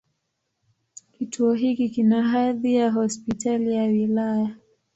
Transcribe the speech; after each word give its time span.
Kituo 1.11 1.53
hiki 1.53 1.89
kina 1.89 2.23
hadhi 2.23 2.75
ya 2.75 2.91
Hospitali 2.91 3.73
ya 3.73 3.83
wilaya. 3.83 4.55